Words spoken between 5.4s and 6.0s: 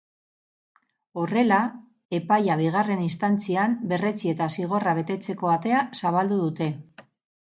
atea